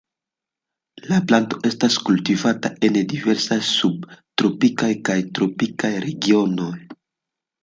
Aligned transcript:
La 1.11 1.17
planto 1.31 1.59
estas 1.69 1.97
kultivata 2.07 2.71
en 2.89 2.97
diversaj 3.13 3.59
subtropikaj 3.69 4.91
kaj 5.11 5.19
tropikaj 5.37 5.93
regionoj. 6.09 6.73